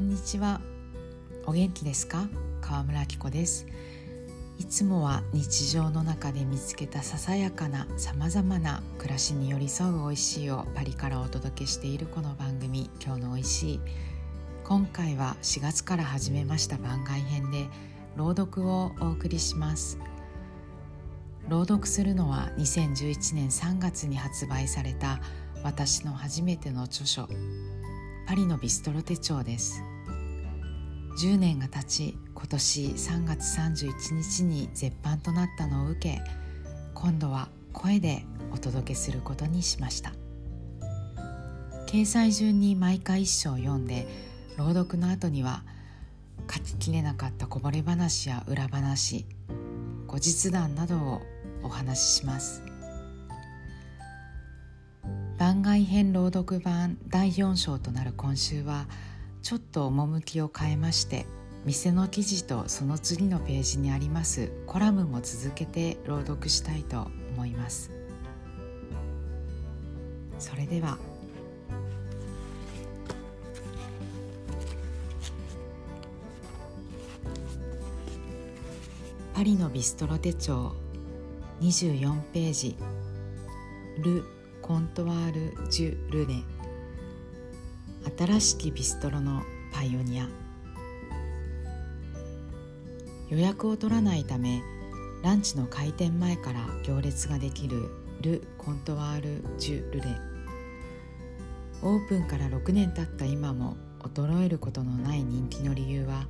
[0.00, 0.62] んにちは。
[1.44, 2.26] お元気ですか？
[2.62, 3.66] 川村紀子です。
[4.58, 13.80] いつもは日常の中で見つけたささやかなさまざまな暮らしに寄り添う美味しいをパリからお届けしているこの番組今日の美味しい。
[14.64, 17.66] 今回は4月から始めました番外編で
[18.16, 19.98] 朗読をお送りします。
[21.48, 25.20] 朗読するのは2011年3月に発売された
[25.62, 27.28] 私の初めての著書
[28.26, 29.82] パリのビストロ手帳です。
[31.20, 36.22] 10年が経ち今年3月31日に絶版となったのを受け
[36.94, 40.14] 今度は声でお届けすることにしました。
[41.86, 44.08] 掲載順に毎回一章読んで
[44.56, 45.62] 朗読の後には
[46.50, 49.26] 書ききれなかったこぼれ話や裏話
[50.06, 51.20] 後日談などを
[51.62, 52.62] お話しします。
[55.36, 58.86] 番外編朗読版第4章となる今週は
[59.42, 61.26] ちょっと趣を変えまして
[61.64, 67.90] 店の記事とその次のページにありますコラムも続けて朗読したいと思います。
[70.40, 70.96] それでは。
[79.34, 80.72] パリのビストロ手帳
[81.60, 82.76] 24ページ。
[83.98, 84.24] ル・
[84.62, 86.42] コントワール・ジュ・ルネ。
[88.18, 90.28] 新しきビストロのパイオニア。
[93.28, 94.62] 予約を取らないため
[95.22, 97.88] ランチの開店前から行列ができる
[98.22, 100.06] ル・コントワール・ジュ・ルレ
[101.82, 106.26] オープンから6年経った今も衰えることのない人気の理由は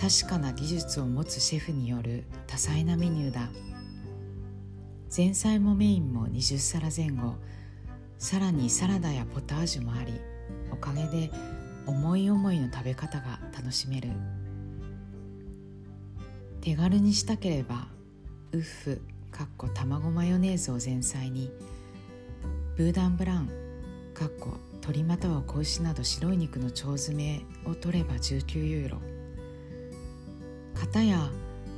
[0.00, 3.48] 確かな技術を持つシェフによる多彩なメニューだ。
[5.14, 7.34] 前菜もメインも20皿前後。
[8.18, 10.14] さらにサラダやポタージュもあり
[10.70, 11.30] おかげで
[11.86, 14.10] 思い思いの食べ方が楽しめる。
[16.60, 17.86] 手軽にしたければ
[18.52, 21.50] ウッフかっこ卵マヨネーズを前菜に
[22.76, 23.48] ブーダンブラン
[24.14, 28.98] かっこ鶏または子牛など白い肉の腸詰めを取れば19ユーロ。
[30.74, 31.30] 型や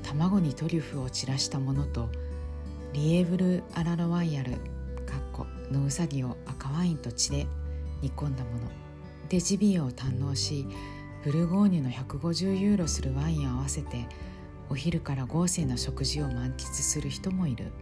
[0.03, 2.09] 卵にトリュフを散らしたものと
[2.93, 4.61] リエーブル・アラロワイヤルかっ
[5.33, 7.47] このうさぎを赤ワインと血で
[8.03, 8.59] 煮込んだもの。
[9.29, 10.67] でジビエを堪能し
[11.25, 14.07] ブルゴーニュの150ユーロするワインを合わせて
[14.71, 17.73] お昼から豪勢な食事を満喫する人もいる。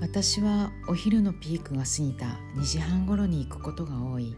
[0.00, 2.26] 私はお昼のピークが過ぎた。
[2.56, 4.36] 2時半ごろに行くことが多い。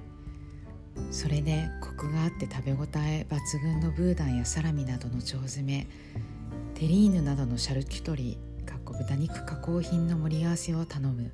[1.10, 5.86] それでコクがあって食べ応え抜群のブーダンやサラミなどの腸詰め
[6.74, 11.32] テリーヌなどのシャルキュトリか豚肉加工品の盛り合わせを頼む。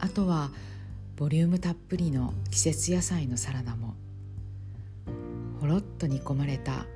[0.00, 0.50] あとは
[1.16, 3.94] ボリュームたっぷりの季節野菜のサラダも
[5.60, 6.86] ほろっと煮込まれた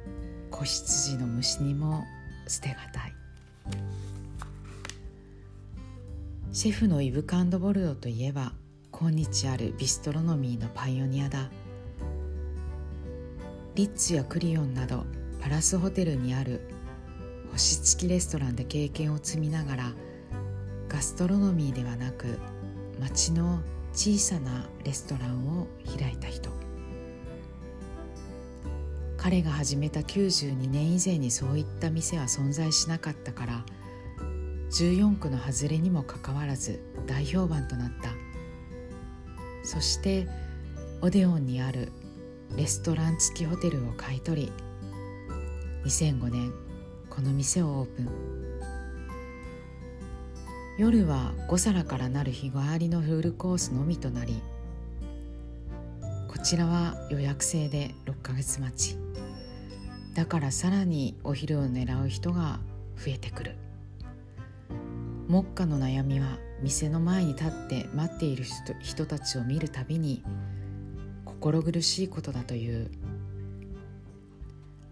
[0.50, 2.04] 子羊の蒸し煮も
[2.48, 3.14] 捨てがたい。
[6.52, 8.52] シェフのイブ・カンドボルドといえば
[8.90, 11.50] 今日あるビストロノミーのパイオニアだ。
[13.74, 15.04] リッツやクリオンなど
[15.42, 16.60] パラスホテルにある
[17.52, 19.92] 星付きレストランで経験を積みながら
[20.88, 22.38] ガストロノミーではなく
[23.00, 23.60] 町の
[23.92, 25.66] 小さなレストランを
[25.98, 26.50] 開いた人。
[29.16, 33.64] 彼が始めた92年以前にそういった店は存在しなかったから
[34.70, 38.10] 14区の外れにもかかわらず大評判となった。
[39.62, 40.28] そして
[41.00, 41.90] オデオンにある
[42.56, 44.52] レストラン付きホテルを買い取り
[45.84, 46.52] 2005年
[47.08, 48.53] この店をオープン。
[50.76, 54.42] 夜は5皿からなる日替わりのフールコースのみとなり
[56.26, 58.98] こちらは予約制で6ヶ月待ち。
[60.14, 62.58] だからさらにお昼を狙う人が
[62.96, 63.56] 増えてくる。
[65.28, 70.22] 目下の悩みは店の前に立って待っている人人たちを見るたびに
[71.24, 72.90] 心苦しいことだという。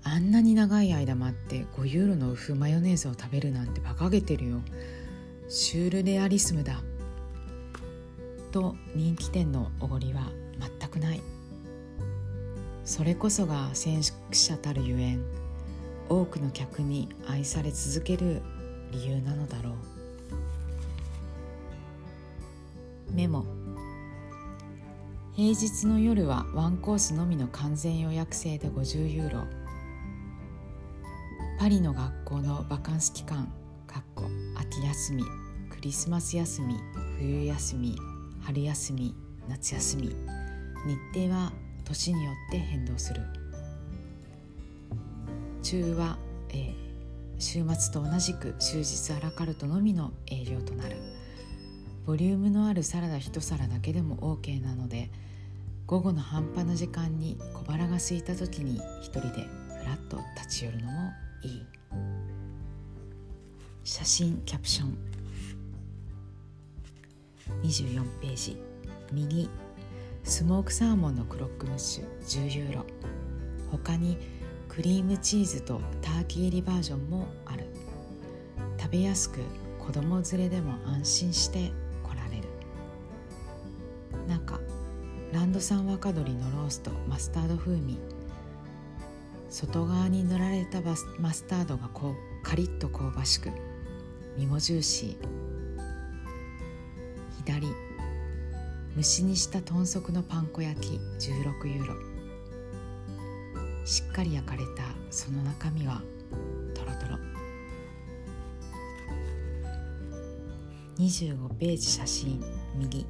[0.04, 4.60] あんなに長い間待って5ユーロのウフマヨネーズを食べるなんて馬鹿げてるよ。
[5.54, 6.80] シュールレアリスムだ。
[8.52, 11.20] と人気店のおごりは全くない。
[12.86, 15.22] それこそが先駆者たるゆえん
[16.08, 18.40] 多くの客に愛され続ける
[18.92, 19.72] 理由なのだろ
[23.10, 23.12] う。
[23.12, 23.44] メモ。
[25.34, 29.44] 平日の夜はワンコースのみの完全予約制で50ユーロ。
[31.58, 33.52] パリの学校のバカンス期間
[33.86, 34.24] かっこ
[34.56, 35.41] 秋休み。
[35.82, 36.76] リスマス休み
[37.18, 37.96] 冬休み
[38.40, 39.16] 春休み
[39.48, 40.16] 夏休み
[41.12, 41.52] 日程は
[41.84, 43.20] 年によって変動する。
[45.60, 46.18] 中は、
[46.50, 46.74] えー、
[47.40, 50.98] 週末と同じく終日アラカルトのみの営業となる。
[52.06, 55.10] ボリュームのあるサラダ一皿だけでも OK なので
[55.86, 59.48] 午後の半端な時間に小腹が空いた時に一人で
[59.80, 61.10] ふらっと立ち寄るのも
[61.42, 61.66] いい。
[63.82, 65.21] 写真キャプション。
[67.62, 68.62] 24ページ。
[69.12, 69.50] 右。
[70.24, 72.04] スモークサーモンのクロックムッシュ。
[72.22, 72.86] 10ユーロ。
[73.70, 74.18] 他に
[74.68, 77.66] クリームチーズとターキー入りバージョンもある。
[78.78, 79.40] 食べやすく
[79.78, 81.72] 子供連れでも安心して
[82.02, 82.48] 来られる。
[84.28, 84.60] 中。
[85.32, 87.98] ランド産若鶏のローストマスタード風味。
[89.48, 90.80] 外側に塗られた
[91.18, 93.50] マスタードがこうカリッと香ばしく。
[94.36, 95.61] 身もジューシー。
[97.44, 97.66] 左。
[98.96, 101.94] 蒸しにした豚足のパン粉焼き16ユーロ。
[103.84, 106.02] しっかり焼かれたその中身は
[106.74, 107.18] トロトロ。
[110.98, 112.40] 25ページ写真
[112.76, 113.06] 右。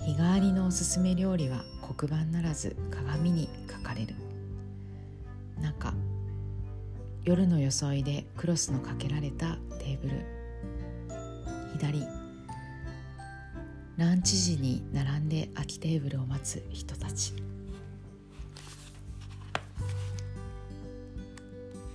[0.00, 1.64] 日替わりのおすすめ料理は
[1.96, 4.14] 黒板ならず鏡に書かれる。
[5.60, 5.94] 中。
[7.24, 10.26] 夜の装いでクロスのかけられたテーブル。
[11.78, 12.23] 左。
[13.96, 17.32] ランチ時に並んで空きテーブルを待つ人たち。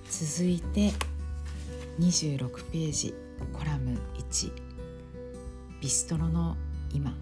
[0.08, 0.92] 続いて
[1.98, 3.14] 26ページ
[3.52, 4.50] コラム1
[5.82, 6.56] ビストロの
[6.94, 7.14] 今。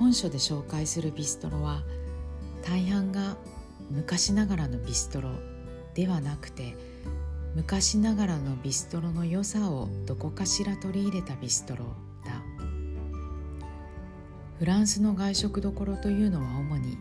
[0.00, 1.82] 本書で紹介するビストロは
[2.64, 3.36] 大半が
[3.88, 5.30] 昔ながらのビストロ
[5.94, 6.76] ではなくて
[7.58, 11.86] 昔ながらのビストロの良さをどこかしら取り入れたビストロ
[12.24, 12.40] だ。
[14.60, 16.96] フランスの外食どころというのは主に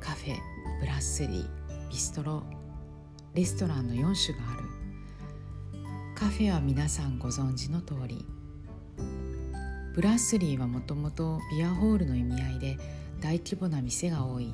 [0.00, 0.36] カフェ
[0.80, 2.42] ブラッセリービストロ
[3.34, 4.64] レストランの4種がある。
[6.16, 8.26] カフェは皆さんご存知の通り。
[9.94, 12.78] ブラッセリーはもともとビアホールの意味合いで
[13.20, 14.52] 大規模な店が多い。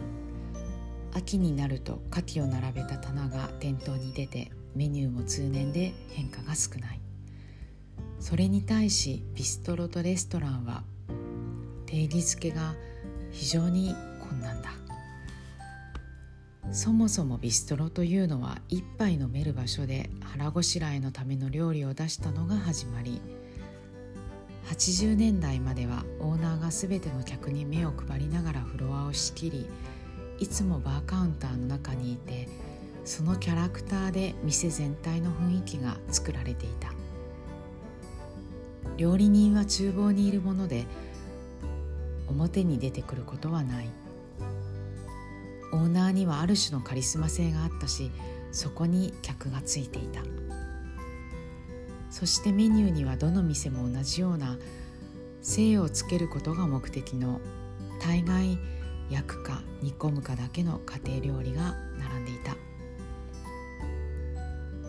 [1.14, 7.00] 秋になると牡蠣を並べた棚が店頭に出てメニューも通年で変化が少ない。
[8.20, 10.84] それに対しビストロとレストランは
[11.86, 12.74] 定義づけが
[13.30, 14.70] 非常に困難だ。
[16.72, 23.20] そもそもビストロというのは一杯飲める場所で腹ごしらえのための料理を出したのが始まり
[24.66, 29.66] 80年代まではオーナーが全ての客に目を配りながらフロアを仕切り
[30.38, 32.48] いつもバーカウンターの中にいて
[33.06, 36.92] そのキャラクターで店全体の雰囲気が作られていた。
[38.96, 40.86] 料理人は厨房にいるもので
[42.28, 43.88] 表に出てくることはない。
[45.72, 48.10] オーナーにはある種のカリスマ性があったし
[48.50, 50.20] そこに客がついていた。
[52.10, 54.58] そしてメニューにはどの店も同じような
[55.42, 57.40] 精をつけることが目的の
[58.00, 58.58] 大概
[59.10, 62.65] 焼くか煮込むかだけの家庭料理が並んでいた。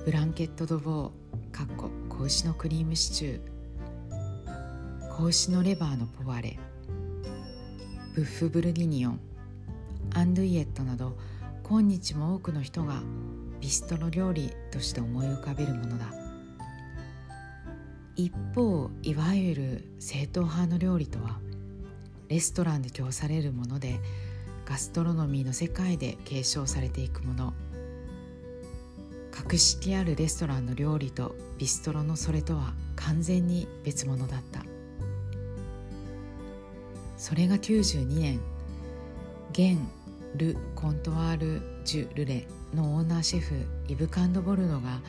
[0.08, 5.18] ブランケット・ド・ボーかっこ子牛のクリームシチュー。
[5.18, 6.58] 子牛のレバーのポワレ。
[8.16, 9.20] ブッフ・ブルギニオン。
[10.14, 11.18] アンドゥイエットなど
[11.62, 13.02] 今日も多くの人が
[13.60, 16.06] ビストロ料理として思い浮かべるものだ。
[18.16, 21.38] 一方いわゆる正統派の料理とは
[22.30, 24.00] レストランで供されるもので
[24.64, 27.54] ガストロノミーの世界で継承されていくもの。
[29.44, 34.64] 格式あるレストランの料理とビストロのそれとは完全に別物だった。
[37.18, 38.40] それが92年
[39.54, 39.88] ゲン・
[40.36, 43.56] ル・コントワール・ジュ・ルレのオーナーシェフ
[43.88, 45.02] イブ・カンドボルドが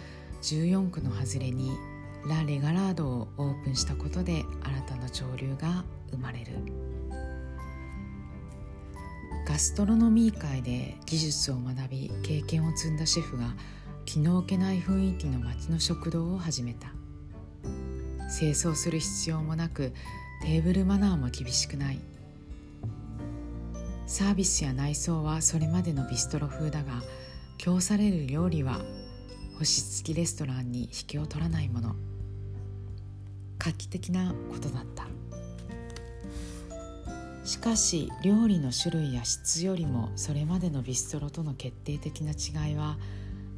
[0.43, 1.71] 14区の外れに
[2.27, 6.53] ラ・レガラードをオープンしたことで新たな潮流が生まれる。
[9.47, 13.55] ガストロノミー界で技術を学び経験を積んだシェフが
[14.09, 16.89] 気の置けない雰囲気の街の食堂を始めた。
[18.39, 19.93] 清掃する必要もなく
[20.41, 22.01] テーブルマナーも厳しくない。
[24.07, 27.03] サービスや内装はそれまでのビストロ風だが
[27.59, 28.81] 供される料理は
[29.59, 31.95] 星付きレストランに引けを取らないもの。
[33.59, 35.07] 画期的なことだった。
[37.45, 42.97] しかし料理の種類や質よりもそれまでのビストロとの決定的な違いは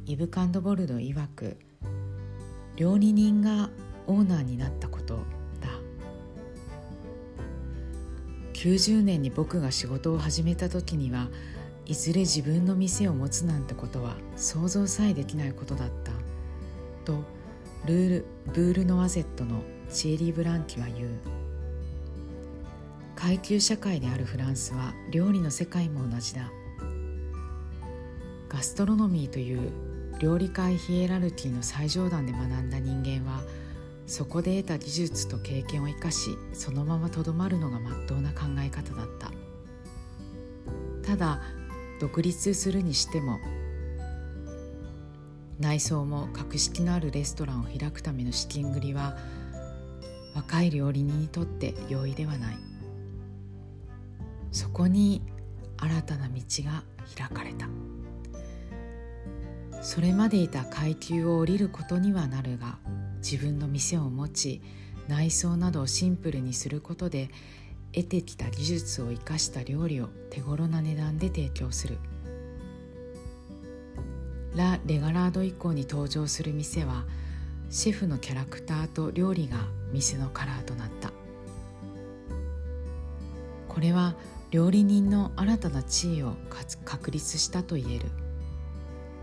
[0.05, 1.57] イブ・カンドボルド曰く
[2.75, 3.69] 料理人が
[4.07, 5.17] オーナーになったこと
[5.59, 5.69] だ。
[8.53, 11.27] 90年に僕が仕事を始めた時には
[11.85, 16.11] いずれ自分の店を持つなんてことは想像さえできないことだった。
[17.05, 17.23] と
[17.85, 21.09] ルール・ブール・ノワゼットのチエリー・ブランキは言う。
[23.15, 26.49] 階級社会であるフランスは料理の世界も同じだ。
[28.49, 33.41] ガストロノミーという料理界ヒエラルキーの最上段で学んだ人間は
[34.05, 39.31] そこで得た技術と経験を生かしそのままとどまるのがまっとうな考え方だった。
[41.03, 41.41] ただ
[41.99, 43.39] 独立するにしても
[45.59, 49.17] 内装も格式のあるレストランを開くための資金繰りは
[50.35, 52.57] 若い料理人にとって容易ではない。
[54.51, 55.21] そこに
[55.77, 56.83] 新たな道が
[57.15, 57.67] 開かれた。
[59.81, 62.77] それまでいた階級を降りることにはなるが
[63.17, 64.61] 自分の店を持ち
[65.07, 67.29] 内装などをシンプルにすることで
[67.91, 71.97] 得てきた技術を生かした料理を手頃な値段で提供する。
[74.55, 77.05] ラ・レガラード以降に登場する店は
[77.69, 79.57] シェフのキャラクターと料理が
[79.91, 81.11] 店のカラーとなった。
[83.67, 84.15] これは
[84.51, 86.35] 料理人の新たな地位を
[86.85, 88.20] 確立したと言える。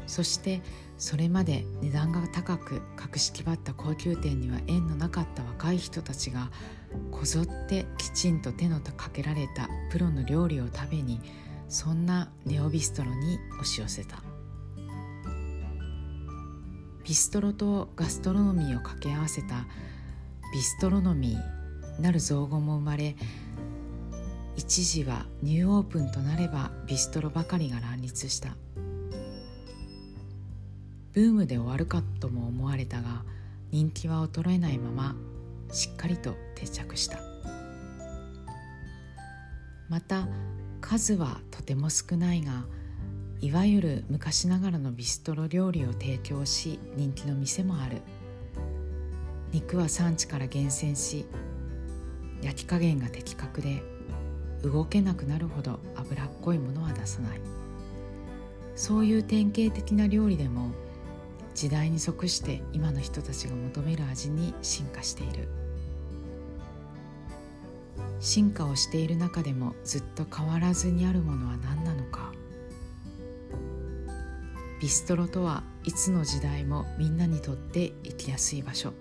[0.09, 0.63] そして
[0.97, 6.51] それまで値段が高く格式ばった高級店には縁のなかった若い人たちが
[7.13, 11.21] こぞってきちんと手のかけられたプロの料理を食べに
[11.69, 14.23] そんなネオビストロに押し寄せた。
[17.05, 19.67] ビストロとガストロノミーを掛け合わせた
[20.53, 23.17] ビストロノミーなる造語も生まれ
[24.57, 28.57] 一時はニューオープンとなればビストロばかりが乱立した。
[31.19, 33.25] ブームで終わるかとも思われたが
[33.73, 35.17] 人気は衰えないまま
[35.73, 37.19] しっかりと定着した。
[39.89, 40.29] また
[40.81, 42.67] 数はとても少ないが
[43.41, 48.01] いわゆる昔ながらのビストロ料理を提供し人気の店もある。
[49.51, 51.27] 肉は産地から厳選し
[52.43, 53.83] 焼き加減が的確で
[54.63, 57.41] 動けなくなるほど脂っこいものは出さない。
[58.77, 60.71] そういう典型的な料理でも
[61.59, 65.49] 時代に即して今の人たちが求める味に進化している。
[68.21, 72.33] 進化をしている中でもずっと変わらずにあるものは何なのか。
[74.81, 78.93] ビストロとはいつの時代もみんなにとって生きやすい場所。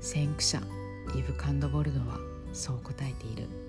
[0.00, 0.62] 先駆者
[1.14, 2.18] イブ・カンドボルドは
[2.54, 3.59] そう答えている。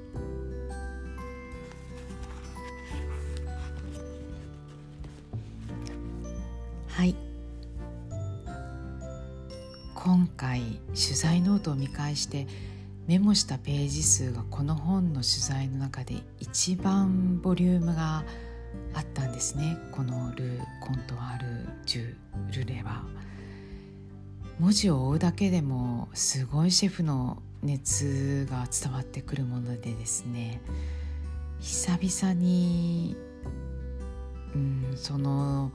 [6.94, 7.16] はい。
[9.96, 12.48] 今回取材ノートを見返して
[13.08, 18.26] メモしたページ数がこの本の取材の中で一番ボリュームが
[18.94, 19.78] あったんですね。
[19.92, 22.16] このル・コントワール・デュ・
[22.54, 23.04] ルレは。
[24.60, 30.62] 文字を追うだけでもすごいシェフの熱が伝わってくるものでですね。
[31.62, 33.16] 久々に、
[34.54, 35.72] うん、その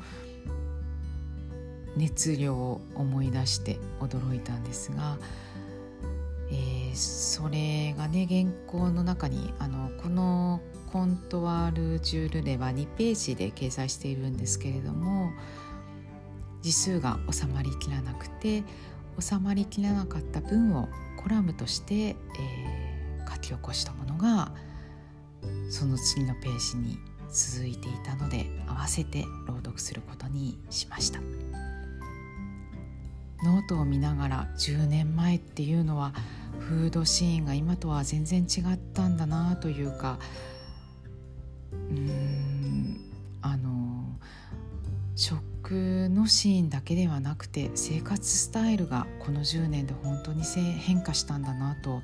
[1.96, 5.16] 熱量を思い出して驚いたんですが、
[6.50, 10.60] えー、それがね原稿の中にあのこの
[10.92, 15.30] コントワール・ジュールレは2ページで掲載しているんですけれども
[16.62, 18.62] 字数が収まりきらなくて
[19.18, 24.52] 収まりきらなかった文をコラムとして、えー、書き起こしたものが
[25.70, 26.98] その次のページに
[27.30, 31.65] 続いていたので合わせて朗読することにしました。
[33.46, 36.12] ノートを見ながら10年前っていうのは
[36.58, 40.18] フードシーンが今とは全然違ったんだなというか
[41.72, 43.00] うん
[43.42, 44.18] あの
[45.14, 52.02] 食のシーンだけではなくて生活スタイルがこの10年で本当に変化したんだなと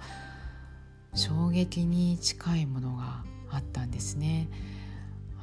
[1.14, 4.48] 衝撃に近いものがあったんですね。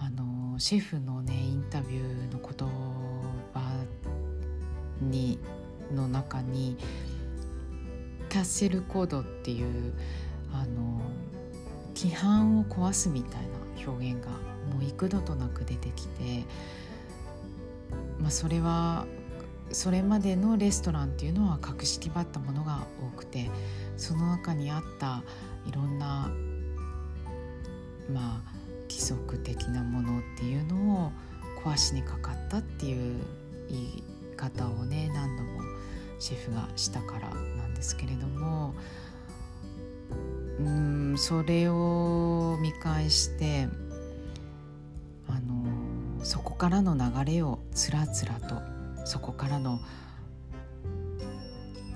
[0.01, 2.68] あのシェフのねインタビューの言
[3.53, 3.86] 葉
[5.01, 5.38] に
[5.93, 6.77] の中に
[8.29, 9.93] キャッセルコードっていう
[10.53, 11.01] あの
[11.96, 14.29] 規範を壊すみたいな表現が
[14.74, 16.43] もう幾度となく出てきて、
[18.19, 19.05] まあ、それは
[19.72, 23.50] それまでのレストランっていうのは格式ばったものが多くて
[23.98, 25.24] その中にあった
[25.67, 26.31] いろんな
[28.12, 31.12] まあ規則的なものっていうのを
[31.63, 33.17] 壊しにかかったっていう
[33.69, 34.03] 言い
[34.36, 35.69] 方をね何度も
[36.20, 38.74] シェフがしたからなんですけれども
[40.60, 43.68] うんそれを見返して
[45.28, 48.56] あのそこからの流れをつらつらと
[49.06, 49.80] そこからの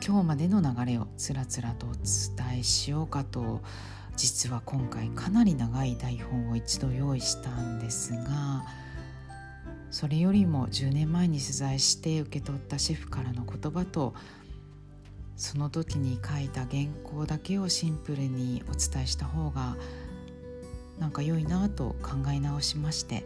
[0.06, 3.62] 今日までの流れをつらつらとお伝えしようかと
[4.16, 8.64] 実は今回かなり長い台本を一度用意したんですが
[9.94, 14.16] それよりも10年前に取材して受け取ったシェフからの言葉と
[15.36, 19.78] その時に書いた原稿だけをシンプルにお伝えした方が
[20.98, 23.24] なんか良いなと考え直しまして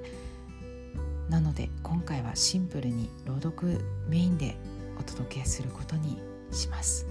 [1.29, 4.57] なので今回はシンプルに朗読メインで
[4.99, 6.19] お届けすることに
[6.51, 7.07] します。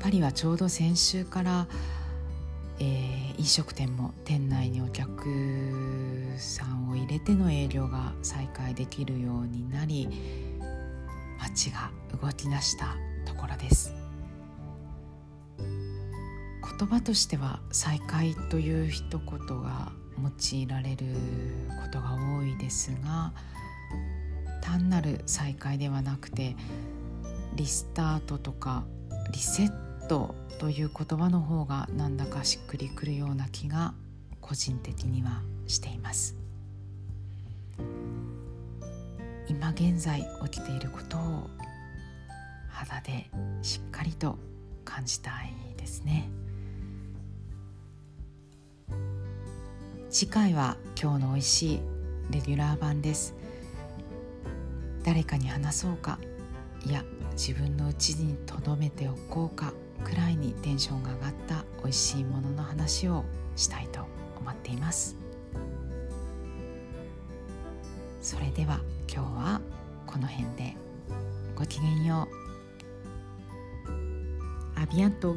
[0.00, 1.66] パリはちょうど先週から、
[2.80, 5.24] えー、飲食店も店内にお客
[6.36, 10.08] さんを入れての営業が再開できるようになり
[11.38, 11.90] 街が
[12.20, 13.92] 動き出したところです。
[16.78, 19.28] 言葉としては再開という一言
[19.62, 21.06] が用いられる
[21.82, 23.32] ことが多いですが
[24.60, 26.56] 単なる再開ではなくて
[27.54, 28.84] リスタートとか
[29.30, 33.94] リセットトという言葉の方がなんだかしっくりくるような気が
[34.40, 36.36] 個人的にはしています。
[39.48, 41.50] 今現在起きていることを
[42.68, 43.30] 肌で
[43.62, 44.38] しっかりと
[44.84, 46.28] 感じたいですね。
[50.10, 51.80] 次回は今日の美味しい
[52.30, 53.34] レギュラー版です。
[55.04, 56.18] 誰かに話そうか。
[56.86, 59.72] いや自分のうちに留めておこうか。
[60.04, 63.24] くらいにテンションが上がった美味しいものの話を
[63.56, 64.00] したいと
[64.38, 65.16] 思っています。
[68.20, 68.80] それでは
[69.12, 69.60] 今日は
[70.06, 70.76] この辺で。
[71.56, 72.28] ごきげんよ
[73.86, 74.80] う。
[74.80, 75.36] アビアント